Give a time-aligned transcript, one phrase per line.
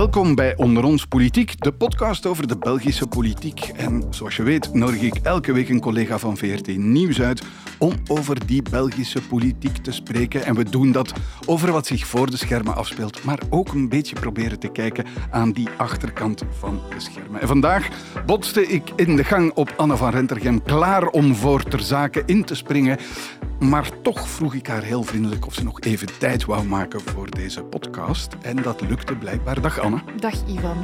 [0.00, 3.60] Welkom bij Onder ons Politiek, de podcast over de Belgische politiek.
[3.60, 7.42] En zoals je weet nodig ik elke week een collega van VRT Nieuws uit
[7.78, 10.44] om over die Belgische politiek te spreken.
[10.44, 11.12] En we doen dat
[11.46, 15.52] over wat zich voor de schermen afspeelt, maar ook een beetje proberen te kijken aan
[15.52, 17.40] die achterkant van de schermen.
[17.40, 17.88] En vandaag
[18.26, 22.44] botste ik in de gang op Anne van Rentergem, klaar om voor ter zake in
[22.44, 22.98] te springen.
[23.60, 27.30] Maar toch vroeg ik haar heel vriendelijk of ze nog even tijd wou maken voor
[27.30, 28.36] deze podcast.
[28.42, 29.60] En dat lukte blijkbaar.
[29.60, 30.00] Dag Anne.
[30.16, 30.76] Dag Ivan.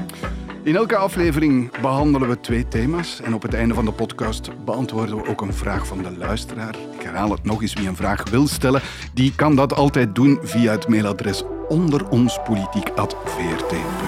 [0.62, 3.20] In elke aflevering behandelen we twee thema's.
[3.20, 6.74] En op het einde van de podcast beantwoorden we ook een vraag van de luisteraar.
[6.98, 7.72] Ik herhaal het nog eens.
[7.72, 8.82] Wie een vraag wil stellen,
[9.14, 14.05] die kan dat altijd doen via het mailadres onderonspolitiek.vrt.be.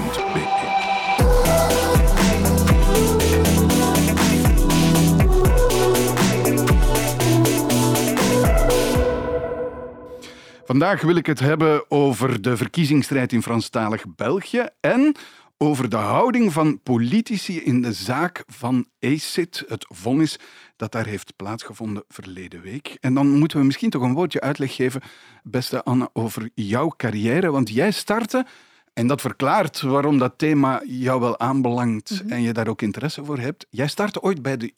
[10.68, 15.14] Vandaag wil ik het hebben over de verkiezingsstrijd in Franstalig België en
[15.58, 20.38] over de houding van politici in de zaak van ACID, het vonnis
[20.76, 22.96] dat daar heeft plaatsgevonden verleden week.
[23.00, 25.00] En dan moeten we misschien toch een woordje uitleg geven,
[25.42, 27.50] beste Anne, over jouw carrière.
[27.50, 28.46] Want jij startte,
[28.92, 33.38] en dat verklaart waarom dat thema jou wel aanbelangt en je daar ook interesse voor
[33.38, 33.66] hebt.
[33.70, 34.72] Jij startte ooit bij de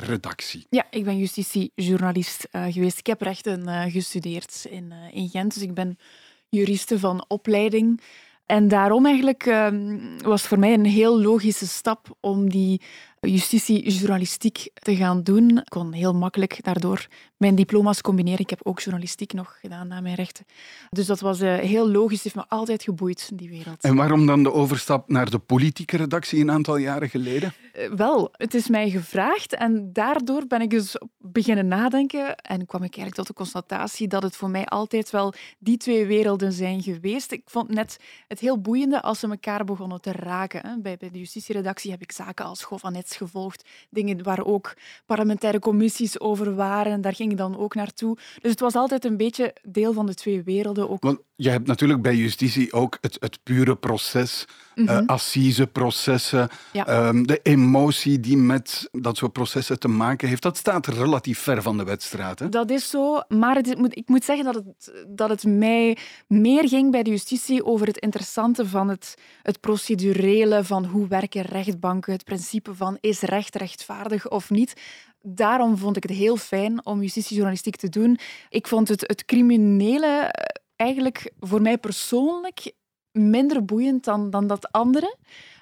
[0.00, 0.66] justitieredactie.
[0.70, 2.98] Ja, ik ben justitiejournalist uh, geweest.
[2.98, 5.98] Ik heb rechten uh, gestudeerd in, uh, in Gent, dus ik ben
[6.48, 8.00] juriste van opleiding.
[8.46, 12.80] En daarom eigenlijk ehm, was voor mij een heel logische stap om die
[13.20, 15.58] justitiejournalistiek te gaan doen.
[15.58, 17.08] Ik kon heel makkelijk daardoor
[17.40, 18.40] mijn diploma's combineren.
[18.40, 20.44] Ik heb ook journalistiek nog gedaan na mijn rechten.
[20.90, 22.22] Dus dat was uh, heel logisch.
[22.22, 23.82] Het heeft me altijd geboeid, die wereld.
[23.82, 27.52] En waarom dan de overstap naar de politieke redactie een aantal jaren geleden?
[27.78, 32.82] Uh, wel, het is mij gevraagd en daardoor ben ik dus beginnen nadenken en kwam
[32.82, 36.82] ik eigenlijk tot de constatatie dat het voor mij altijd wel die twee werelden zijn
[36.82, 37.32] geweest.
[37.32, 37.98] Ik vond net
[38.28, 40.82] het heel boeiende als ze elkaar begonnen te raken.
[40.82, 43.68] Bij, bij de justitieredactie heb ik zaken als Govanet gevolgd.
[43.90, 44.74] Dingen waar ook
[45.06, 47.00] parlementaire commissies over waren.
[47.00, 48.16] Daar ging ik dan ook naartoe.
[48.40, 50.90] Dus het was altijd een beetje deel van de twee werelden.
[50.90, 51.02] Ook.
[51.02, 54.44] Want je hebt natuurlijk bij justitie ook het, het pure proces,
[54.80, 55.02] mm -hmm.
[55.02, 57.08] uh, assiseprocessen, ja.
[57.08, 60.42] um, de emotie die met dat soort processen te maken heeft.
[60.42, 62.38] Dat staat relatief ver van de wedstrijd.
[62.38, 62.48] Hè?
[62.48, 65.96] Dat is zo, maar het, ik moet zeggen dat het, dat het mij
[66.26, 71.42] meer ging bij de justitie over het interessante van het, het procedurele, van hoe werken
[71.42, 74.72] rechtbanken, het principe van is recht rechtvaardig of niet.
[75.22, 78.18] Daarom vond ik het heel fijn om justitiejournalistiek te doen.
[78.48, 80.34] Ik vond het, het criminele
[80.76, 82.72] eigenlijk voor mij persoonlijk
[83.12, 85.16] minder boeiend dan, dan dat andere.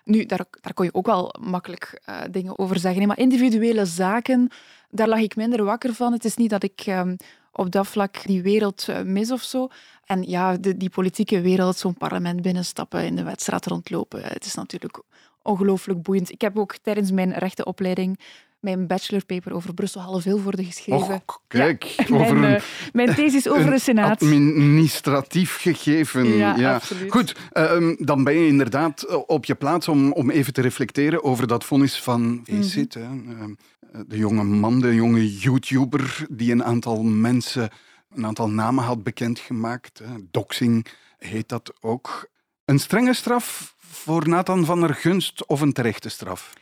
[0.04, 3.06] Nu, daar, daar kon je ook wel makkelijk uh, dingen over zeggen.
[3.06, 4.48] Maar individuele zaken,
[4.90, 6.12] daar lag ik minder wakker van.
[6.12, 7.16] Het is niet dat ik um,
[7.52, 9.68] op dat vlak die wereld uh, mis of zo.
[10.04, 15.02] En ja, die politieke wereld, zo'n parlement binnenstappen, in de wedstrijd rondlopen, het is natuurlijk
[15.42, 16.30] ongelooflijk boeiend.
[16.30, 18.18] Ik heb ook tijdens mijn rechtenopleiding
[18.60, 21.22] mijn bachelorpaper over Brussel half Vilvoorde geschreven.
[21.26, 24.22] Och, kijk, ja, over mijn, een, mijn thesis over de Senaat.
[24.22, 26.36] Administratief gegeven.
[26.36, 26.74] Ja, ja.
[26.74, 27.12] absoluut.
[27.12, 31.46] Goed, uh, dan ben je inderdaad op je plaats om, om even te reflecteren over
[31.46, 32.94] dat vonnis van ECIT.
[32.94, 33.56] Mm -hmm.
[33.94, 37.70] uh, de jonge man, de jonge YouTuber, die een aantal mensen,
[38.14, 40.02] een aantal namen had bekendgemaakt.
[40.30, 40.86] Doxing
[41.18, 42.28] heet dat ook.
[42.64, 46.52] Een strenge straf voor Nathan van der Gunst of een terechte straf?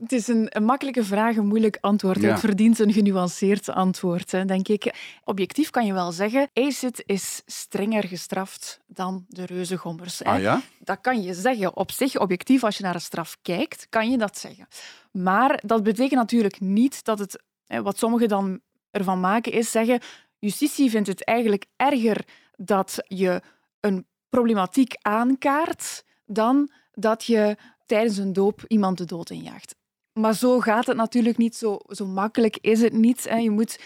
[0.00, 2.20] Het is een, een, makkelijke vraag, een moeilijk antwoord.
[2.20, 2.30] Ja.
[2.30, 4.94] Het verdient een genuanceerd antwoord, hè, denk ik.
[5.24, 10.18] Objectief kan je wel zeggen, ACID is strenger gestraft dan de reuzengommers.
[10.18, 10.24] Hè.
[10.24, 10.62] Ah ja?
[10.78, 11.76] Dat kan je zeggen.
[11.76, 14.66] Op zich, objectief, als je naar een straf kijkt, kan je dat zeggen.
[15.10, 20.00] Maar dat betekent natuurlijk niet dat het, wat sommigen dan ervan maken, is zeggen,
[20.38, 22.24] justitie vindt het eigenlijk erger
[22.56, 23.42] dat je
[23.80, 29.74] een problematiek aankaart dan dat je tijdens een doop iemand de dood injaagt.
[30.18, 33.28] Maar zo gaat het natuurlijk niet, zo, zo makkelijk is het niet.
[33.28, 33.36] Hè.
[33.36, 33.78] Je moet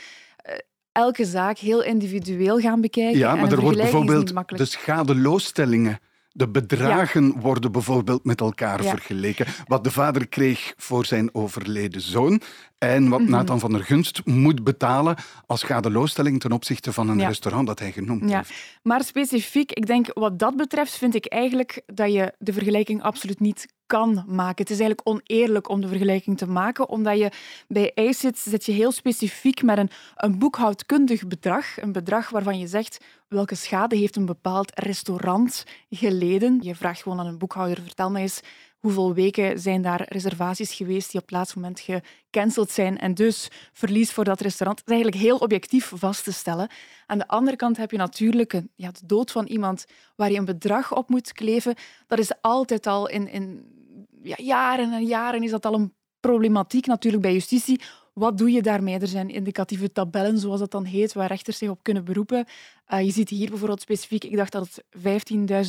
[0.48, 0.54] uh,
[0.92, 3.18] elke zaak heel individueel gaan bekijken.
[3.18, 5.98] Ja, maar er wordt bijvoorbeeld de de schadeloosstellingen.
[6.32, 7.40] De bedragen ja.
[7.40, 8.90] worden bijvoorbeeld met elkaar Ja.
[8.90, 9.46] vergeleken.
[9.66, 12.40] Wat de vader kreeg voor zijn overleden zoon
[12.78, 13.30] en wat Mhm.
[13.30, 15.16] Nathan van der Gunst moet betalen
[15.46, 17.26] als schadeloosstelling ten opzichte van een Ja.
[17.26, 18.36] restaurant dat hij genoemd Ja.
[18.36, 18.52] heeft.
[18.82, 23.40] Maar specifiek, ik denk wat dat betreft, vind ik eigenlijk dat je de vergelijking absoluut
[23.40, 24.62] niet kan maken.
[24.62, 27.30] Het is eigenlijk oneerlijk om de vergelijking te maken, omdat je
[27.68, 31.80] bij ACID zit je heel specifiek met een, een boekhoudkundig bedrag.
[31.80, 36.58] Een bedrag waarvan je zegt welke schade heeft een bepaald restaurant geleden.
[36.62, 38.40] Je vraagt gewoon aan een boekhouder, vertel mij eens
[38.80, 43.48] hoeveel weken zijn daar reservaties geweest die op het laatste moment gecanceld zijn en dus
[43.72, 44.78] verlies voor dat restaurant.
[44.78, 46.68] Dat is eigenlijk heel objectief vast te stellen.
[47.06, 49.86] Aan de andere kant heb je natuurlijk een, ja, de dood van iemand
[50.16, 51.74] waar je een bedrag op moet kleven.
[52.06, 53.78] Dat is altijd al in, in
[54.22, 57.80] ja, jaren en jaren is dat al een problematiek natuurlijk bij justitie
[58.20, 58.98] wat doe je daarmee?
[58.98, 62.44] Er zijn indicatieve tabellen, zoals dat dan heet, waar rechters zich op kunnen beroepen.
[62.92, 64.84] Uh, je ziet hier bijvoorbeeld specifiek, ik dacht dat het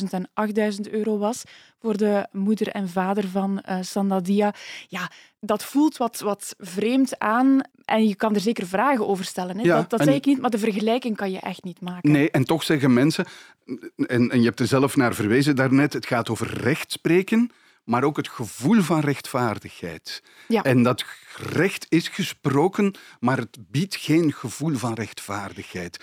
[0.02, 0.28] 15.000 en
[0.86, 1.42] 8.000 euro was
[1.80, 4.54] voor de moeder en vader van uh, Sandadia.
[4.88, 5.10] Ja,
[5.40, 9.58] dat voelt wat, wat vreemd aan en je kan er zeker vragen over stellen.
[9.58, 9.62] Hè?
[9.62, 12.10] Ja, dat dat zei ik niet, maar de vergelijking kan je echt niet maken.
[12.10, 13.26] Nee, en toch zeggen mensen,
[13.96, 17.50] en, en je hebt er zelf naar verwezen daarnet, het gaat over rechtspreken
[17.84, 20.22] maar ook het gevoel van rechtvaardigheid.
[20.48, 20.62] Ja.
[20.62, 21.04] En dat
[21.36, 25.98] recht is gesproken, maar het biedt geen gevoel van rechtvaardigheid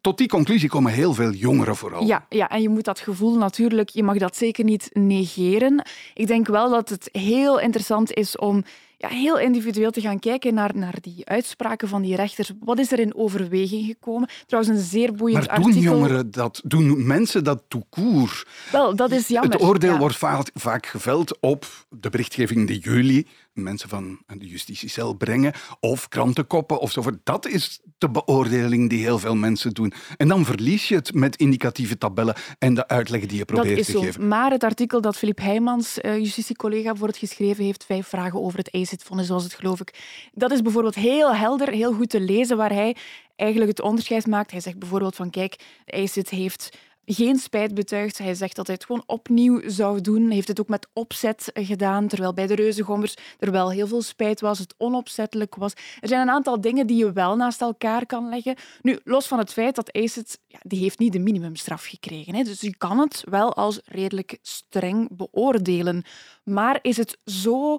[0.00, 2.06] tot die conclusie komen heel veel jongeren vooral.
[2.06, 5.86] Ja, ja, en je moet dat gevoel natuurlijk, je mag dat zeker niet negeren.
[6.14, 8.64] Ik denk wel dat het heel interessant is om
[9.00, 12.52] ja, heel individueel te gaan kijken naar, naar die uitspraken van die rechters.
[12.60, 14.28] Wat is er in overweging gekomen?
[14.46, 16.60] Trouwens, een zeer boeiend maar doen jongeren dat?
[16.64, 18.46] Doen mensen dat toekoer?
[18.72, 19.52] Wel, dat is jammer.
[19.52, 23.26] Het oordeel wordt vaak, vaak geveld op de berichtgeving die jullie
[23.62, 27.02] mensen van de justitiecel brengen, of krantenkoppen of zo.
[27.24, 29.92] Dat is de beoordeling die heel veel mensen doen.
[30.16, 33.92] En dan verlies je het met indicatieve tabellen en de uitleg die je probeert te
[33.92, 34.00] zo.
[34.00, 34.28] geven.
[34.28, 38.58] Maar het artikel dat Filip Heijmans, uh, justitiecollega, voor het geschreven heeft, vijf vragen over
[38.58, 39.94] het ACID-vonnis, zoals het geloof ik.
[40.32, 42.96] Dat is bijvoorbeeld heel helder, heel goed te lezen, waar hij
[43.36, 44.50] eigenlijk het onderscheid maakt.
[44.50, 48.18] Hij zegt bijvoorbeeld van, kijk, ACID heeft geen spijt betuigd.
[48.18, 50.24] Hij zegt dat hij het gewoon opnieuw zou doen.
[50.24, 54.02] Hij heeft het ook met opzet gedaan, terwijl bij de reuzengommers er wel heel veel
[54.02, 55.72] spijt was, het onopzettelijk was.
[56.00, 58.56] Er zijn een aantal dingen die je wel naast elkaar kan leggen.
[58.82, 62.34] Nu, los van het feit dat ACID, ja, die heeft niet de minimumstraf gekregen.
[62.34, 62.42] Hè.
[62.42, 66.04] Dus je kan het wel als redelijk streng beoordelen.
[66.44, 67.78] Maar is het zo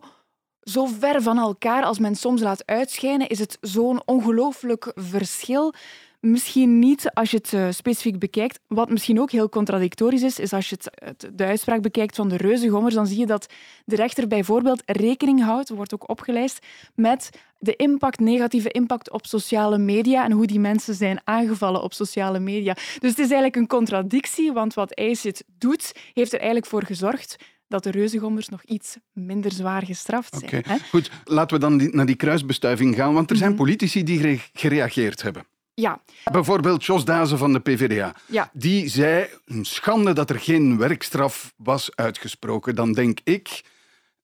[0.61, 5.73] zo ver van elkaar als men soms laat uitschijnen, is het zo'n ongelooflijk verschil
[6.21, 8.59] Misschien niet als je het uh, specifiek bekijkt.
[8.67, 12.37] Wat misschien ook heel contradictorisch is, is als je het, de uitspraak bekijkt van de
[12.37, 13.53] reuzengommers, dan zie je dat
[13.85, 16.65] de rechter bijvoorbeeld rekening houdt, wordt ook opgelijst,
[16.95, 21.93] met de impact, negatieve impact op sociale media en hoe die mensen zijn aangevallen op
[21.93, 22.73] sociale media.
[22.73, 27.35] Dus het is eigenlijk een contradictie, want wat ICIT doet, heeft er eigenlijk voor gezorgd
[27.67, 30.63] dat de reuzengommers nog iets minder zwaar gestraft zijn.
[30.63, 30.79] Okay.
[30.89, 33.59] Goed, laten we dan naar die kruisbestuiving gaan, want er zijn mhm.
[33.59, 35.45] politici die gereageerd hebben.
[35.81, 36.01] Ja.
[36.31, 38.15] Bijvoorbeeld Jos Dazen van de PvdA.
[38.25, 38.49] Ja.
[38.53, 42.75] Die zei, een schande dat er geen werkstraf was uitgesproken.
[42.75, 43.63] Dan denk ik,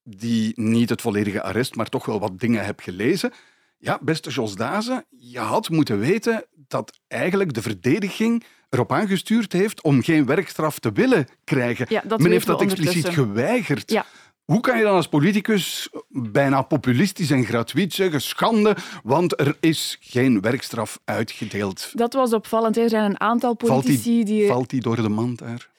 [0.04, 3.32] die niet het volledige arrest, maar toch wel wat dingen heb gelezen.
[3.78, 9.82] Ja, beste Jos Dazen, je had moeten weten dat eigenlijk de verdediging erop aangestuurd heeft
[9.82, 11.86] om geen werkstraf te willen krijgen.
[11.90, 13.92] Ja, dat Men heeft dat expliciet geweigerd.
[13.92, 14.06] Ja.
[14.52, 19.98] Hoe kan je dan als politicus bijna populistisch en gratuit zeggen schande, want er is
[20.00, 21.92] geen werkstraf uitgedeeld?
[21.94, 22.78] Dat was opvallend.
[22.78, 24.48] Er zijn een aantal politici valt die...
[24.48, 25.70] Valt die door de mand daar?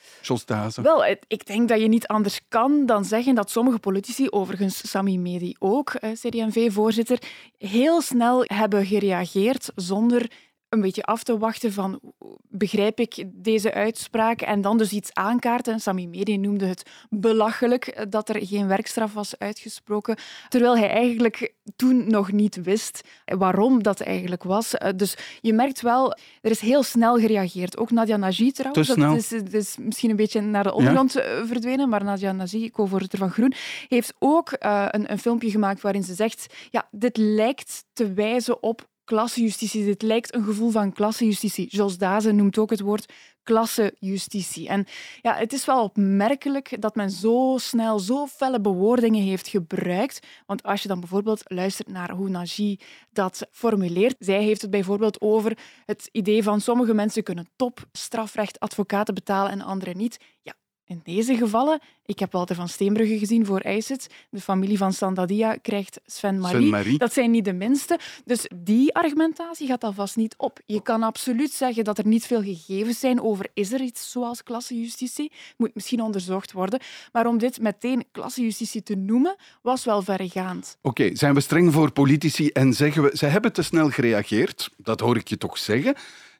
[0.82, 5.18] Wel, ik denk dat je niet anders kan dan zeggen dat sommige politici, overigens Sami
[5.18, 7.18] Medi ook, CD&V-voorzitter,
[7.58, 10.30] heel snel hebben gereageerd zonder
[10.68, 12.00] een beetje af te wachten van
[12.48, 15.80] begrijp ik deze uitspraak en dan dus iets aankaarten.
[15.80, 20.16] Sami Medi noemde het belachelijk dat er geen werkstraf was uitgesproken,
[20.48, 24.74] terwijl hij eigenlijk toen nog niet wist waarom dat eigenlijk was.
[24.74, 27.78] Eh, dus je merkt wel, er is heel snel gereageerd.
[27.78, 31.88] Ook Nadia Nagy trouwens, dat is, is, misschien een beetje naar de ondergrond eh, verdwenen,
[31.88, 33.52] maar Nadia Nagy, co-voorzitter van Groen,
[33.88, 38.62] heeft ook uh, een, een filmpje gemaakt waarin ze zegt ja, dit lijkt te wijzen
[38.62, 39.84] op klassejustitie.
[39.84, 41.66] Dit lijkt een gevoel van klassejustitie.
[41.68, 43.12] Jos Dazen noemt ook het woord
[43.42, 44.68] klassejustitie.
[44.68, 44.86] En
[45.20, 50.26] ja, het is wel opmerkelijk dat men zo snel zo felle bewoordingen heeft gebruikt.
[50.46, 52.76] Want als je dan bijvoorbeeld luistert naar hoe Nagy
[53.12, 58.60] dat formuleert, zij heeft het bijvoorbeeld over het idee van sommige mensen kunnen top strafrecht
[58.60, 60.20] advocaten betalen en anderen niet.
[60.42, 60.54] Ja,
[60.88, 64.06] in deze gevallen, ik heb Walter van Steenbrugge gezien voor IJsset.
[64.30, 66.98] De familie van Sandadia krijgt Sven Marie.
[66.98, 67.98] Dat zijn niet de minste.
[68.24, 70.60] Dus die argumentatie gaat alvast niet op.
[70.66, 74.42] Je kan absoluut zeggen dat er niet veel gegevens zijn over is er iets zoals
[74.42, 75.32] klassejustitie.
[75.56, 76.80] Moet misschien onderzocht worden.
[77.12, 80.76] Maar om dit meteen klassejustitie te noemen, was wel verregaand.
[80.82, 84.70] Oké, zijn we streng voor politici en zeggen we, ze hebben te snel gereageerd?
[84.76, 85.94] Dat hoor ik je toch zeggen.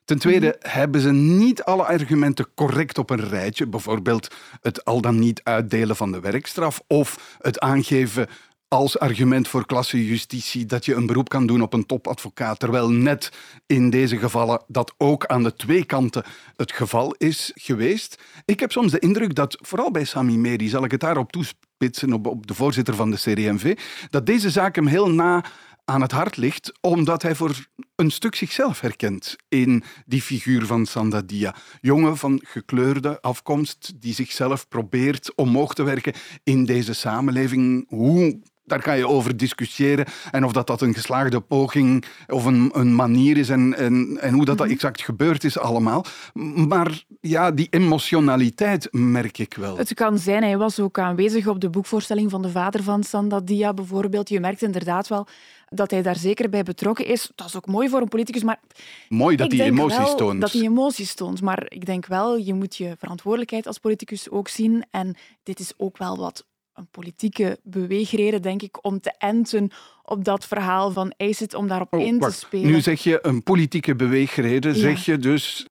[0.09, 0.69] Ten tweede mhm.
[0.71, 3.67] hebben ze niet alle argumenten correct op een rijtje.
[3.67, 8.27] Bijvoorbeeld het al dan niet uitdelen van de werkstraf of het aangeven
[8.67, 13.31] als argument voor klassejustitie dat je een beroep kan doen op een topadvocaat, terwijl net
[13.65, 16.23] in deze gevallen dat ook aan de twee kanten
[16.55, 18.23] het geval is geweest.
[18.45, 22.13] Ik heb soms de indruk dat, vooral bij Sami Meri, zal ik het daarop toespitsen,
[22.13, 23.77] op, op de voorzitter van de CDMV,
[24.09, 25.43] dat deze zaak hem heel na
[25.89, 30.85] aan het hart ligt, omdat hij voor een stuk zichzelf herkent in die figuur van
[30.85, 31.55] Sandadia.
[31.81, 37.85] Jongen van gekleurde afkomst die zichzelf probeert omhoog te werken in deze samenleving.
[37.87, 38.39] Hoe
[38.69, 40.05] daar ga je over discussiëren.
[40.31, 44.33] En of dat, dat een geslaagde poging of een, een manier is en, en, en
[44.33, 44.75] hoe dat, dat mhm.
[44.75, 46.05] exact gebeurd is allemaal.
[46.67, 49.77] Maar ja, die emotionaliteit merk ik wel.
[49.77, 53.73] Het kan zijn, hij was ook aanwezig op de boekvoorstelling van de vader van Sandadia
[53.73, 54.29] bijvoorbeeld.
[54.29, 55.27] Je merkt inderdaad wel
[55.69, 57.31] dat hij daar zeker bij betrokken is.
[57.35, 58.59] Dat is ook mooi voor een politicus, maar...
[59.09, 60.41] Mooi dat hij emoties toont.
[60.41, 64.47] Dat hij emoties toont, maar ik denk wel, je moet je verantwoordelijkheid als politicus ook
[64.47, 64.85] zien.
[64.91, 66.45] En dit is ook wel wat
[66.79, 69.71] een politieke beweegreden, denk ik, om te enten
[70.03, 72.71] op dat verhaal van ICIT, om daarop oh, in te spelen.
[72.71, 75.65] Nu zeg je een politieke beweegreden, zeg je dus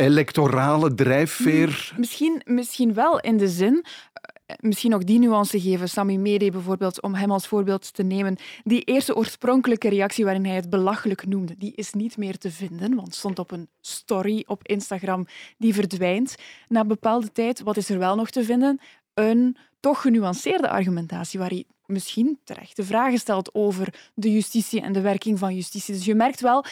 [0.00, 1.92] electorale drijfveer?
[1.96, 7.02] Misschien, misschien wel in de zin, eh, misschien ook die nuance geven, Sami Mede bijvoorbeeld,
[7.02, 8.36] om hem als voorbeeld te nemen.
[8.64, 12.94] Die eerste oorspronkelijke reactie waarin hij het belachelijk noemde, die is niet meer te vinden,
[12.94, 15.26] want stond op een story op Instagram
[15.58, 16.34] die verdwijnt.
[16.68, 18.80] Na bepaalde tijd, wat is er wel nog te vinden?
[19.14, 25.00] Een toch genuanceerde argumentatie, waar hij misschien terechte vragen stelt over de justitie en de
[25.00, 25.94] werking van justitie.
[25.94, 26.64] Dus je merkt wel,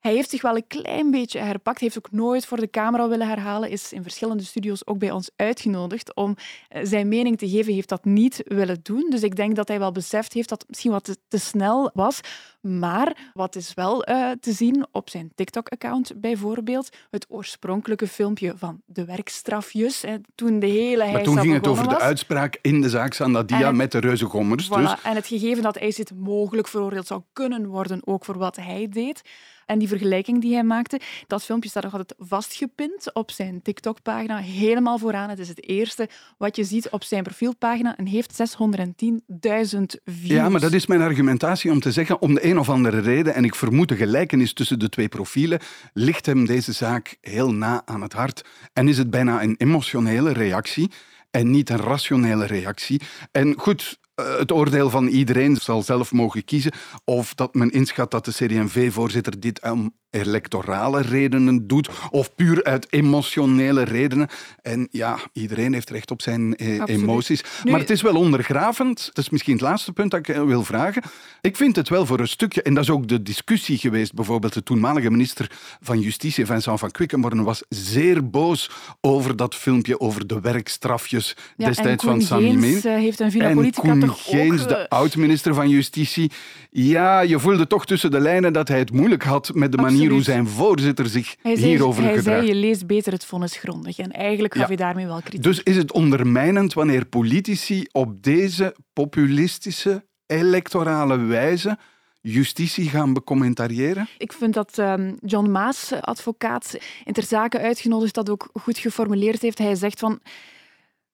[0.00, 3.28] hij heeft zich wel een klein beetje herpakt, heeft ook nooit voor de camera willen
[3.28, 6.36] herhalen, is in verschillende studio's ook bij ons uitgenodigd om
[6.68, 9.06] eh, zijn mening te geven, heeft dat niet willen doen.
[9.10, 12.20] Dus ik denk dat hij wel beseft heeft dat het misschien wat te, snel was.
[12.60, 18.80] Maar wat is wel uh, te zien op zijn TikTok-account bijvoorbeeld, het oorspronkelijke filmpje van
[18.86, 22.88] de werkstrafjes, hè, toen de hele Maar toen ging het over de uitspraak in de
[22.88, 24.66] zaak Sandadia het, met de reuzengommers.
[24.66, 25.02] Voilà, dus...
[25.02, 29.22] En het gegeven dat IJzit mogelijk veroordeeld zou kunnen worden, ook voor wat hij deed.
[29.70, 34.36] En die vergelijking die hij maakte, dat filmpje staat nog altijd vastgepind op zijn TikTok-pagina,
[34.36, 35.28] helemaal vooraan.
[35.28, 36.08] Het is het eerste
[36.38, 40.28] wat je ziet op zijn profielpagina en heeft 610.000 views.
[40.28, 43.34] Ja, maar dat is mijn argumentatie om te zeggen, om de een of andere reden,
[43.34, 45.60] en ik vermoed de gelijkenis tussen de twee profielen,
[45.92, 48.44] ligt hem deze zaak heel na aan het hart.
[48.72, 50.90] En is het bijna een emotionele reactie
[51.30, 53.00] en niet een rationele reactie.
[53.32, 53.98] En goed,
[54.38, 56.72] het oordeel van iedereen zal zelf mogen kiezen
[57.04, 62.86] of dat men inschat dat de CD&V-voorzitter dit om electorale redenen doet of puur uit
[62.90, 64.28] emotionele redenen.
[64.62, 67.44] En ja, iedereen heeft recht op zijn eh, emoties.
[67.64, 69.10] Maar het is wel ondergravend.
[69.12, 71.02] Dat is misschien het laatste punt dat ik eh, wil vragen.
[71.40, 74.52] Ik vind het wel voor een stukje, en dat is ook de discussie geweest, bijvoorbeeld
[74.52, 75.50] de toenmalige minister
[75.80, 82.04] van Justitie, Vincent van Quickenborne, was zeer boos over dat filmpje over de werkstrafjes destijds
[82.04, 82.82] van Sami Meen.
[82.82, 86.30] Eh, heeft een Villa Politica toch Geens, de oud-minister van Justitie.
[86.70, 89.99] Ja, je voelde toch tussen de lijnen dat hij het moeilijk had met de manier
[90.08, 93.98] hoe zijn voorzitter zich hij hierover zei, Hij zei, je leest beter het vonnis grondig.
[93.98, 95.42] En eigenlijk gaf je daarmee wel kritiek.
[95.42, 101.78] Dus is het ondermijnend wanneer politici op deze populistische, electorale wijze
[102.20, 104.08] justitie gaan becommentariëren?
[104.18, 109.42] Ik vind dat um, John Maas, advocaat, in ter zake uitgenodigd, dat ook goed geformuleerd
[109.42, 109.58] heeft.
[109.58, 110.20] Hij zegt van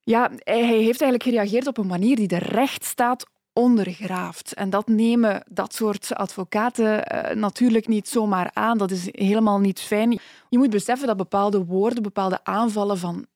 [0.00, 3.26] ja, hij heeft eigenlijk gereageerd op een manier die de rechtsstaat
[3.56, 4.54] ondergraaft.
[4.54, 8.78] En dat nemen dat soort advocaten uh, natuurlijk niet zomaar aan.
[8.78, 10.18] Dat is helemaal niet fijn.
[10.48, 13.26] Je moet beseffen dat bepaalde woorden, bepaalde aanvallen van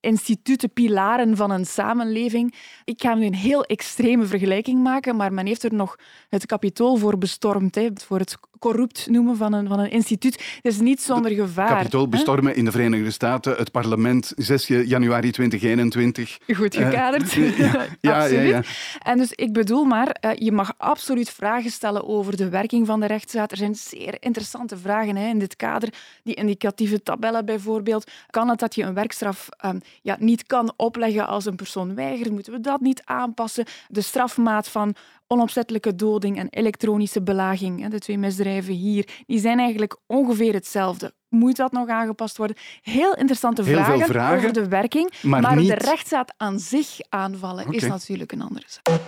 [0.00, 2.54] instituten, pilaren van een samenleving.
[2.84, 5.96] Ik ga nu een heel extreme vergelijking maken, maar men heeft er nog
[6.28, 10.34] het kapitool voor bestormd, hè, voor het corrupt noemen van een, van een instituut.
[10.62, 11.68] Het is niet zonder gevaar.
[11.68, 16.38] Kapitool bestormen in de Verenigde Staten, het parlement 6 januari 2021.
[16.54, 17.36] Goed gekaderd.
[17.36, 18.62] Uh, ja, ja, ja, ja,
[19.02, 23.00] En dus ik bedoel maar, uh, je mag absoluut vragen stellen over de werking van
[23.00, 23.50] de rechtsstaat.
[23.50, 25.92] Er zijn zeer interessante vragen hè, in dit kader.
[26.22, 28.10] Die indicatieve tabellen bijvoorbeeld.
[28.30, 32.30] Kan het dat je een werkstraf um, ja, niet kan opleggen als een persoon weigert?
[32.30, 33.64] Moeten we dat niet aanpassen?
[33.88, 34.94] De strafmaat van
[35.32, 41.14] onopzettelijke doding en elektronische belaging, de twee misdrijven hier, die zijn eigenlijk ongeveer hetzelfde.
[41.28, 42.56] Moet dat nog aangepast worden?
[42.82, 48.42] Heel interessante vragen, over de werking, maar, de rechtsstaat aan zich aanvallen is natuurlijk een
[48.42, 49.00] andere zaak.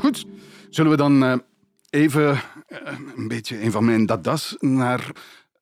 [0.00, 0.26] Goed,
[0.70, 1.34] zullen we dan eh,
[1.90, 2.30] even
[2.66, 2.78] eh,
[3.16, 5.12] een beetje een van mijn dadas naar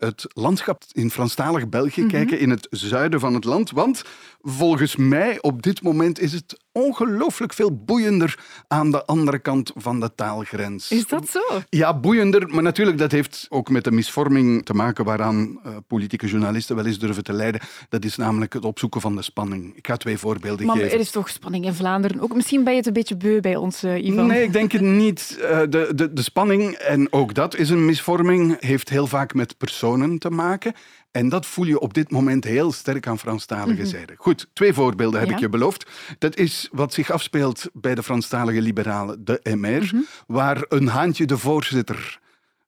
[0.04, 2.10] het landschap in Franstalig België mhm.
[2.10, 3.70] kijken, in het zuiden van het land.
[3.70, 4.02] Want
[4.40, 8.38] volgens mij op dit moment is het ongelooflijk veel boeiender
[8.68, 10.90] aan de andere kant van de taalgrens.
[10.90, 11.40] Is dat zo?
[11.68, 16.26] Ja, boeiender, maar natuurlijk dat heeft ook met de misvorming te maken waaraan uh, politieke
[16.26, 17.60] journalisten wel eens durven te leiden.
[17.88, 19.76] Dat is namelijk het opzoeken van de spanning.
[19.76, 20.92] Ik ga twee voorbeelden maar geven.
[20.92, 22.34] er is toch spanning in Vlaanderen ook?
[22.34, 24.26] Misschien ben je het een beetje beu bij ons, uh, Ivan.
[24.26, 25.38] Nee, ik denk het niet.
[25.40, 29.58] Uh, de, de, de spanning, en ook dat is een misvorming, heeft heel vaak met
[29.58, 30.74] personen te maken.
[31.12, 34.14] En dat voel je op dit moment heel sterk aan Franstalige mm zijde.
[34.16, 35.90] Goed, twee voorbeelden heb ik je beloofd.
[36.18, 39.96] Dat is wat zich afspeelt bij de Franstalige liberalen, de MR, mhm.
[40.26, 42.20] waar een haantje de voorzitter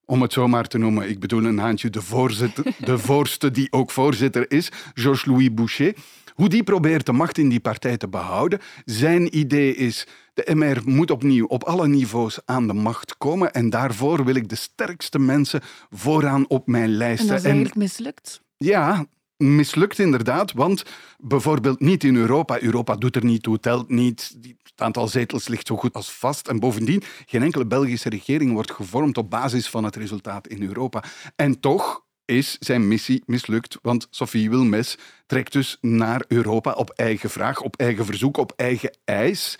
[0.05, 1.09] om het zo maar te noemen.
[1.09, 5.93] Ik bedoel een haantje, de, voorzitter, de voorste die ook voorzitter is, Georges-Louis Boucher.
[6.35, 8.59] Hoe die probeert de macht in die partij te behouden.
[8.85, 13.69] Zijn idee is, de MR moet opnieuw op alle niveaus aan de macht komen en
[13.69, 17.21] daarvoor wil ik de sterkste mensen vooraan op mijn lijst.
[17.21, 18.41] En dat is eigenlijk mislukt?
[18.57, 19.05] Ja,
[19.37, 20.83] mislukt inderdaad, want
[21.17, 22.61] bijvoorbeeld niet in Europa.
[22.61, 24.37] Europa doet er niet toe, telt niet.
[24.63, 26.47] Het aantal zetels ligt zo goed als vast.
[26.47, 31.03] En bovendien, geen enkele Belgische regering wordt gevormd op basis van het resultaat in Europa.
[31.35, 37.29] En toch is zijn missie mislukt, want Sophie Wilmes trekt dus naar Europa op eigen
[37.29, 39.57] vraag, op eigen verzoek, op eigen eis.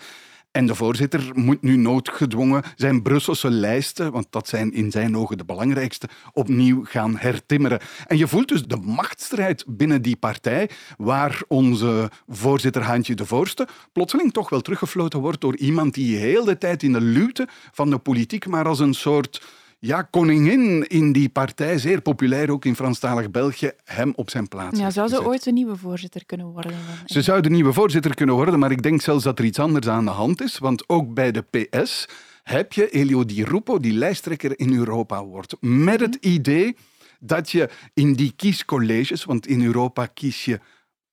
[0.50, 5.38] En de voorzitter moet nu noodgedwongen zijn Brusselse lijsten, want dat zijn in zijn ogen
[5.38, 7.80] de belangrijkste, opnieuw gaan hertimmeren.
[8.06, 13.68] En je voelt dus de machtsstrijd binnen die partij, waar onze voorzitter Haantje de Voorste
[13.92, 17.90] plotseling toch wel teruggefloten wordt door iemand die heel de tijd in de luwte van
[17.90, 19.42] de politiek, maar als een soort
[19.86, 24.78] ja, koningin in die partij, zeer populair ook in Franstalig België, hem op zijn plaats
[24.78, 26.72] ja, Zou ze ooit de nieuwe voorzitter kunnen worden?
[27.04, 29.88] Ze zou de nieuwe voorzitter kunnen worden, maar ik denk zelfs dat er iets anders
[29.88, 30.58] aan de hand is.
[30.58, 32.08] Want ook bij de PS
[32.42, 35.56] heb je Elio Di Rupo, die lijsttrekker in Europa wordt.
[35.60, 36.32] Met het mhm.
[36.32, 36.76] idee
[37.20, 40.60] dat je in die kiescolleges, want in Europa kies je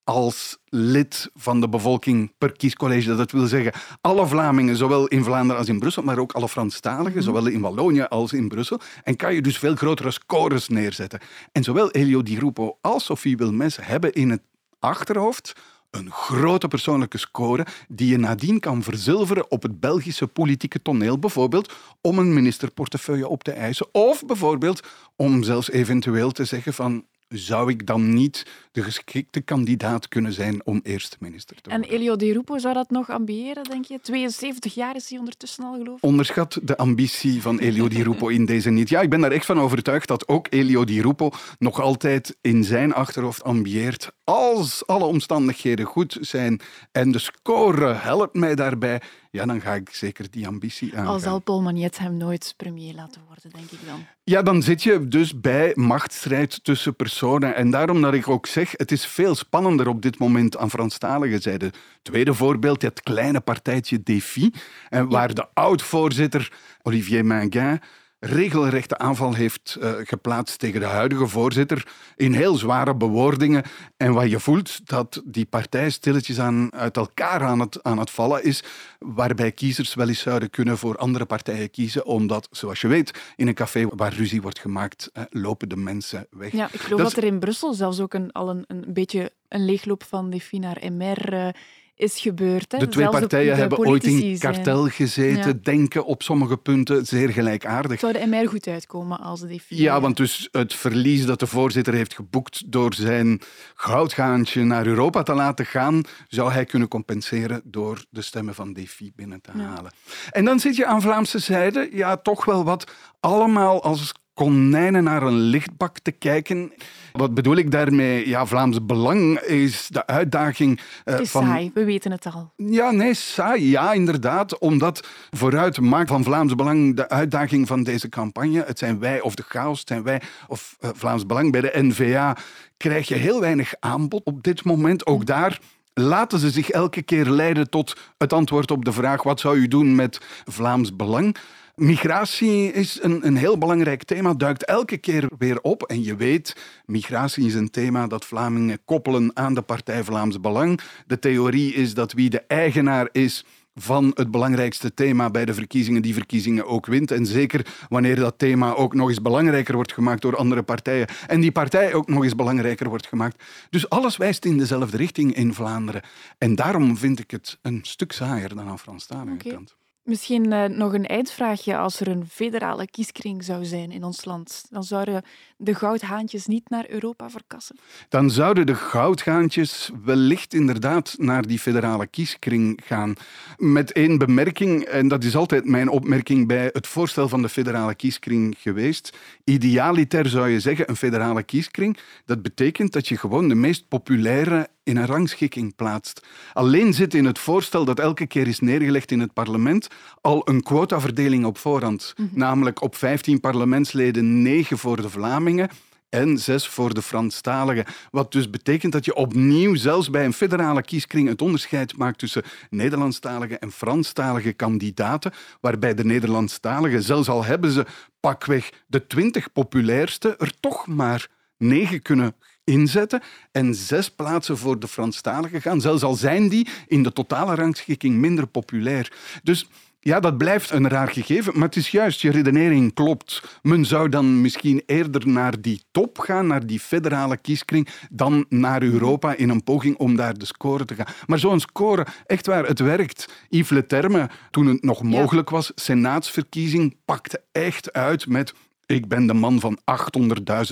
[0.03, 3.15] als lid van de bevolking per kiescollege.
[3.15, 7.17] Dat wil zeggen, alle Vlamingen, zowel in Vlaanderen als in Brussel, maar ook alle Franstaligen,
[7.17, 7.22] mhm.
[7.22, 8.79] zowel in Wallonië als in Brussel.
[9.03, 11.19] En kan je dus veel grotere scores neerzetten.
[11.51, 14.41] En zowel Elio Di Rupo als Sophie Wilmes hebben in het
[14.79, 15.53] achterhoofd
[15.95, 21.74] een grote persoonlijke score die je nadien kan verzilveren op het Belgische politieke toneel, bijvoorbeeld
[22.01, 27.70] om een ministerportefeuille op te eisen, of bijvoorbeeld om zelfs eventueel te zeggen van zou
[27.70, 31.90] ik dan niet de geschikte kandidaat kunnen zijn om eerste minister te worden.
[31.90, 34.00] En Elio Di Rupo zou dat nog ambiëren, denk je?
[34.02, 36.04] 72 jaar is hij ondertussen al, geloof ik.
[36.04, 38.90] Onderschat de ambitie van Elio Di Rupo in deze niet.
[38.90, 42.63] Ja, ik ben daar echt van overtuigd dat ook Elio Di Rupo nog altijd in
[42.63, 44.12] zijn achterhoofd ambieert.
[44.24, 46.62] Als alle omstandigheden goed zijn
[46.92, 49.01] en de score helpt mij daarbij,
[49.33, 51.05] ja, dan ga ik zeker die ambitie aan.
[51.05, 54.05] Al zal Paul Magnet hem nooit premier laten worden, denk ik dan.
[54.24, 57.55] Ja, dan zit je dus bij machtsstrijd tussen personen.
[57.55, 61.39] En daarom dat ik ook zeg, het is veel spannender op dit moment aan Franstalige
[61.39, 61.72] zijde.
[62.01, 64.51] Tweede voorbeeld, het kleine partijtje Défi,
[64.89, 67.81] waar de oud-voorzitter Olivier Minguin
[68.25, 73.64] regelrechte aanval heeft uh, geplaatst tegen de huidige voorzitter in heel zware bewoordingen.
[73.98, 78.09] En wat je voelt, dat die partij stilletjes aan, uit elkaar aan het, aan het
[78.09, 78.64] vallen is,
[79.00, 83.48] waarbij kiezers wel eens zouden kunnen voor andere partijen kiezen, omdat, zoals je weet, in
[83.48, 86.51] een café waar ruzie wordt gemaakt, uh, lopen de mensen weg.
[86.51, 89.66] Ja, ik geloof dat, er in Brussel zelfs ook een, al een, een beetje een
[89.66, 91.48] leegloop van de Finaar MR uh,
[91.96, 92.72] is gebeurd.
[92.72, 92.77] Hè?
[92.77, 98.00] De twee partijen hebben ooit in kartel gezeten, denken op sommige punten zeer gelijkaardig.
[98.00, 101.94] Zou de MR goed uitkomen als de Ja, want dus het verlies dat de voorzitter
[101.94, 103.42] heeft geboekt door zijn
[103.75, 109.12] goudgaantje naar Europa te laten gaan, zou hij kunnen compenseren door de stemmen van Defi
[109.16, 109.92] binnen te halen.
[110.32, 115.24] En dan zit je aan Vlaamse zijde, ja, toch wel wat allemaal als konijnen naar
[115.24, 116.72] een lichtbak te kijken.
[117.11, 118.27] Wat bedoel ik daarmee?
[118.27, 120.79] Ja, Vlaams Belang is de uitdaging.
[120.79, 121.43] Uh, het is van...
[121.43, 122.51] saai, we weten het al.
[122.55, 123.69] Ja, nee, saai.
[123.69, 124.57] Ja, inderdaad.
[124.57, 128.63] Omdat vooruit maakt van Vlaams Belang de uitdaging van deze campagne.
[128.65, 131.51] Het zijn wij of de chaos, het zijn wij of uh, Vlaams Belang.
[131.51, 132.37] Bij de NVA
[132.77, 135.05] krijg je heel weinig aanbod op dit moment.
[135.05, 135.59] Ook daar
[135.93, 139.67] laten ze zich elke keer leiden tot het antwoord op de vraag: wat zou u
[139.67, 141.37] doen met Vlaams Belang?
[141.75, 145.83] Migratie is een, een heel belangrijk thema, duikt elke keer weer op.
[145.83, 146.55] En je weet,
[146.86, 150.79] migratie is een thema dat Vlamingen koppelen aan de partij Vlaams Belang.
[151.07, 156.01] De theorie is dat wie de eigenaar is van het belangrijkste thema bij de verkiezingen,
[156.01, 157.12] die verkiezingen ook wint.
[157.12, 161.42] En zeker wanneer dat thema ook nog eens belangrijker wordt gemaakt door andere partijen en
[161.42, 163.44] die partij ook nog eens belangrijker wordt gemaakt.
[163.70, 166.01] Dus alles wijst in dezelfde richting in Vlaanderen.
[166.38, 169.53] En daarom vind ik het een stuk saaier dan aan Franstalige okay.
[169.53, 169.75] kant.
[170.03, 171.77] Misschien uh, nog een eindvraagje.
[171.77, 175.24] Als er een federale kieskring zou zijn in ons land, dan zouden
[175.57, 177.75] de goudhaantjes niet naar Europa verkassen?
[178.09, 183.13] Dan zouden de goudhaantjes wellicht inderdaad naar die federale kieskring gaan.
[183.57, 187.96] Met één bemerking, en dat is altijd mijn opmerking bij het voorstel van de federale
[187.96, 189.18] kieskring geweest.
[189.44, 194.68] Idealiter zou je zeggen, een federale kieskring, dat betekent dat je gewoon de meest populaire
[194.83, 196.27] in een rangschikking plaatst.
[196.53, 199.87] Alleen zit in het voorstel dat elke keer is neergelegd in het parlement
[200.22, 202.13] al een quotaverdeling op voorhand.
[202.17, 202.27] Mhm.
[202.31, 205.69] Namelijk op 15 parlementsleden 9 voor de Vlamingen
[206.13, 207.85] en zes voor de Franstaligen.
[208.11, 212.43] Wat dus betekent dat je opnieuw, zelfs bij een federale kieskring, het onderscheid maakt tussen
[212.69, 217.85] Nederlandstalige en Franstalige kandidaten, waarbij de Nederlandstaligen, zelfs al hebben ze
[218.19, 223.22] pakweg de twintig populairste, er toch maar negen kunnen inzetten
[223.52, 228.16] en zes plaatsen voor de Franstaligen gaan, zelfs al zijn die in de totale rangschikking
[228.16, 229.12] minder populair.
[229.44, 229.68] Dus
[230.04, 233.60] ja, dat blijft een raar gegeven, maar het is juist, je redenering klopt.
[233.62, 238.82] Men zou dan misschien eerder naar die top gaan, naar die federale kieskring, dan naar
[238.82, 241.06] Europa in een poging om daar de score te gaan.
[241.26, 243.34] Maar zo'n score, echt waar, het werkt.
[243.50, 248.54] Yves Leterme, toen het nog mogelijk was, senaatsverkiezing, pakte echt uit met
[248.85, 249.79] ik ben de man van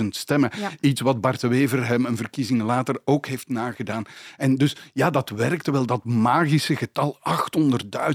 [0.02, 0.52] 800.000 stemmen.
[0.80, 4.04] Iets wat Bart de Wever hem een verkiezing later ook heeft nagedaan.
[4.38, 7.19] En dus ja, dat werkte wel, dat magische getal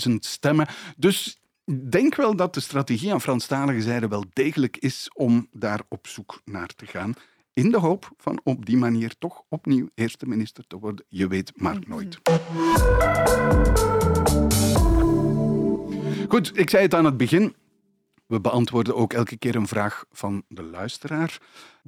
[0.08, 0.66] 800.000 stemmen.
[0.96, 1.38] Dus
[1.90, 6.40] denk wel dat de strategie aan Franstalige zijde wel degelijk is om daar op zoek
[6.44, 7.14] naar te gaan.
[7.52, 11.04] In de hoop van op die manier toch opnieuw eerste minister te worden.
[11.08, 11.90] Je weet maar mhm.
[11.90, 12.18] nooit.
[16.28, 17.54] Goed, ik zei het aan het begin.
[18.26, 21.38] We beantwoorden ook elke keer een vraag van de luisteraar.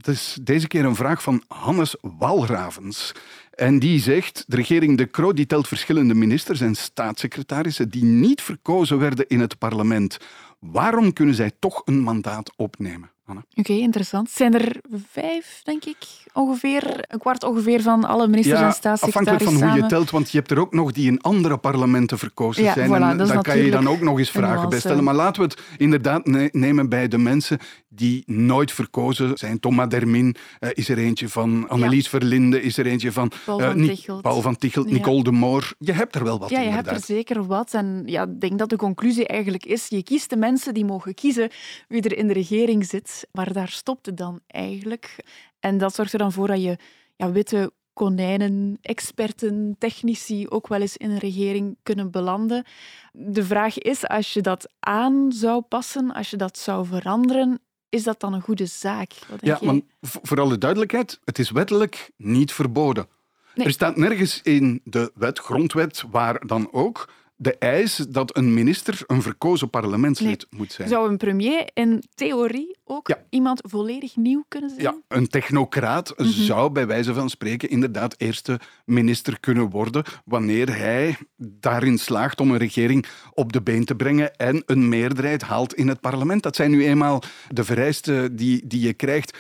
[0.03, 3.13] Is deze keer een vraag van Hannes Walravens.
[3.51, 8.99] En die zegt, de regering De die telt verschillende ministers en staatssecretarissen die niet verkozen
[8.99, 10.19] werden in het parlement.
[10.59, 13.11] Waarom kunnen zij toch een mandaat opnemen?
[13.55, 14.31] Oké, interessant.
[14.31, 14.77] Zijn er
[15.11, 15.97] vijf, denk ik,
[16.33, 20.31] ongeveer, een kwart ongeveer van alle ministers en staatssecretarissen afhankelijk van hoe je telt, want
[20.31, 22.95] je hebt er ook nog die in andere parlementen verkozen ja, zijn.
[22.95, 25.05] en dan kan je dan ook nog eens vragen bij stellen.
[25.05, 27.59] Maar laten we het inderdaad nemen bij de mensen
[27.99, 29.61] die nooit verkozen zijn.
[29.61, 32.11] Thomas Dermin uh, is er eentje van, Annelies ja.
[32.11, 35.75] Verlinde is er eentje van, Paul van uh, Tichelt, Paul van Tichelt Nicole de Moor.
[35.79, 37.75] Je hebt er wel wat, Ja, je hebt er zeker wat.
[37.75, 41.15] En ja, ik denk dat de conclusie eigenlijk is, je kiest de mensen die mogen
[41.15, 41.51] kiezen
[41.89, 43.29] wie er in de regering zit.
[43.33, 45.17] Maar daar stopt het dan eigenlijk.
[45.61, 46.77] En dat zorgt er dan voor dat je
[47.17, 52.65] ja, witte konijnen, experten, technici ook wel eens in een regering kunnen belanden.
[53.13, 58.03] De vraag is, als je dat aan zou passen, als je dat zou veranderen, is
[58.03, 59.13] dat dan een goede zaak?
[59.41, 63.09] ja, maar voor alle duidelijkheid, het is wettelijk niet verboden.
[63.55, 67.09] Er staat nergens in de wet, grondwet, waar dan ook,
[67.41, 70.89] de eis dat een minister een verkozen parlementslid moet zijn.
[70.89, 74.83] Zou een premier in theorie ook iemand volledig nieuw kunnen zijn?
[74.83, 76.29] Ja, een technocraat mhm.
[76.29, 82.51] zou bij wijze van spreken inderdaad eerste minister kunnen worden wanneer hij daarin slaagt om
[82.51, 86.43] een regering op de been te brengen en een meerderheid haalt in het parlement.
[86.43, 89.39] Dat zijn nu eenmaal de vereisten die, die je krijgt.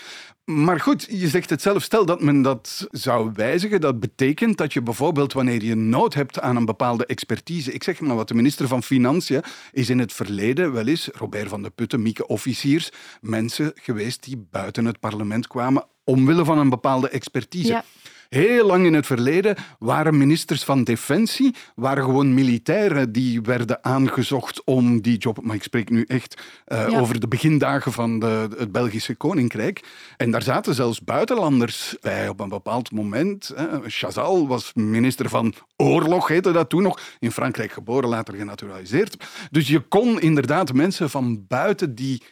[0.48, 3.80] Maar goed, je zegt het zelf, stel dat men dat zou wijzigen.
[3.80, 7.72] Dat betekent dat je bijvoorbeeld wanneer je nood hebt aan een bepaalde expertise.
[7.72, 11.48] Ik zeg maar wat, de minister van Financiën is in het verleden wel eens, Robert
[11.48, 16.68] van de Putten, Mieke Officiers, mensen geweest die buiten het parlement kwamen omwille van een
[16.68, 17.72] bepaalde expertise.
[17.72, 17.84] Ja.
[18.28, 24.64] Heel lang in het verleden waren ministers van Defensie waren gewoon militairen die werden aangezocht
[24.64, 25.42] om die job.
[25.42, 29.80] Maar ik spreek nu echt uh, over de begindagen van de, het Belgische Koninkrijk.
[30.16, 33.54] En daar zaten zelfs buitenlanders bij op een bepaald moment.
[33.86, 37.00] Chazal was minister van Oorlog, heette dat toen nog.
[37.18, 39.16] In Frankrijk geboren, later genaturaliseerd.
[39.50, 42.22] Dus je kon inderdaad mensen van buiten die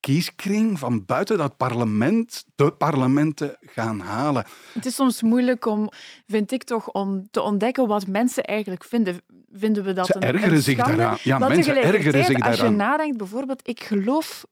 [0.00, 4.44] kieskring van buiten dat parlement de parlementen gaan halen.
[4.72, 5.88] Het is soms moeilijk om,
[6.26, 9.20] vind ik toch, om te ontdekken wat mensen eigenlijk vinden.
[9.52, 11.16] Vinden we dat Ze een, ergeren een zich daaraan.
[11.22, 12.50] Ja, mensen ergeren zich daaraan.
[12.50, 14.44] Als je nadenkt, bijvoorbeeld, ik geloof,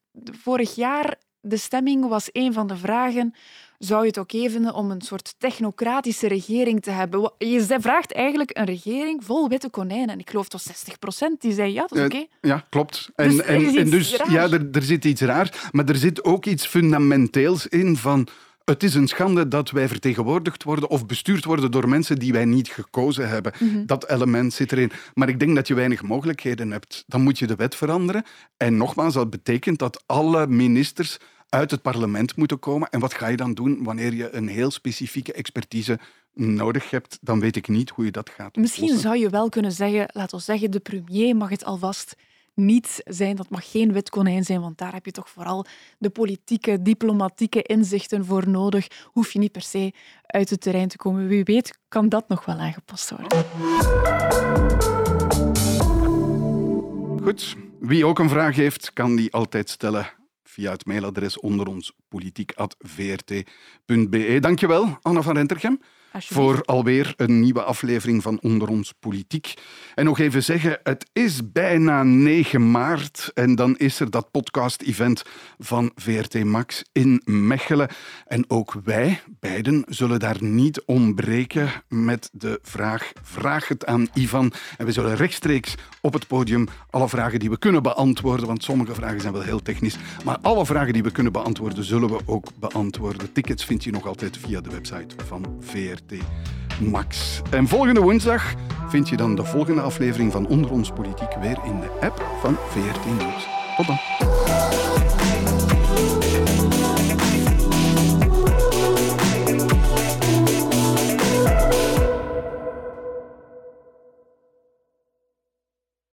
[0.42, 3.34] vorig jaar, de stemming was een van de vragen
[3.78, 7.32] zou je het oké vinden om een soort technocratische regering te hebben?
[7.38, 10.08] Je vraagt eigenlijk een regering vol witte konijnen.
[10.08, 12.26] En ik geloof tot 60 procent die zei ja, dat is oké.
[12.40, 13.10] Ja, klopt.
[13.14, 16.46] En dus, en, en dus ja, er, er zit iets raar, maar er zit ook
[16.46, 18.28] iets fundamenteels in van
[18.68, 22.44] het is een schande dat wij vertegenwoordigd worden of bestuurd worden door mensen die wij
[22.44, 23.52] niet gekozen hebben.
[23.58, 23.86] Mhm.
[23.86, 24.90] Dat element zit erin.
[25.14, 27.04] Maar ik denk dat je weinig mogelijkheden hebt.
[27.06, 28.24] Dan moet je de wet veranderen.
[28.56, 32.88] En nogmaals, dat betekent dat alle ministers uit het parlement moeten komen.
[32.88, 35.98] En wat ga je dan doen wanneer je een heel specifieke expertise
[36.34, 37.18] nodig hebt?
[37.20, 40.38] Dan weet ik niet hoe je dat gaat Misschien zou je wel kunnen zeggen, laten
[40.38, 42.16] we zeggen, de premier mag het alvast
[42.54, 45.64] niet zijn, dat mag geen wit konijn zijn, want daar heb je toch vooral
[45.98, 48.86] de politieke, diplomatieke inzichten voor nodig.
[49.04, 49.92] Hoef je niet per se
[50.26, 51.28] uit het terrein te komen.
[51.28, 53.44] Wie weet kan dat nog wel aangepast worden.
[57.22, 57.56] Goed.
[57.80, 60.17] Wie ook een vraag heeft, kan die altijd stellen
[60.58, 64.38] via het mailadres onder ons politiek.vrt.be.
[64.40, 65.80] Dankjewel, Anna van Rentergem
[66.12, 69.54] voor alweer een nieuwe aflevering van Onder ons Politiek.
[69.94, 75.22] En nog even zeggen, het is bijna 9 maart en dan is er dat podcast-event
[75.58, 77.88] van VRT Max in Mechelen.
[78.26, 84.52] En ook wij, beiden, zullen daar niet ontbreken met de vraag Vraag het aan Ivan.
[84.76, 88.94] En we zullen rechtstreeks op het podium alle vragen die we kunnen beantwoorden, want sommige
[88.94, 92.48] vragen zijn wel heel technisch, maar alle vragen die we kunnen beantwoorden, zullen we ook
[92.58, 93.32] beantwoorden.
[93.32, 95.56] Tickets vind je nog altijd via de website van
[96.80, 97.40] Max.
[97.50, 98.54] En volgende woensdag
[98.88, 102.56] vind je dan de volgende aflevering van Onder ons Politiek weer in de app van
[102.68, 103.46] VRT Nieuws.
[103.76, 105.17] Tot dan.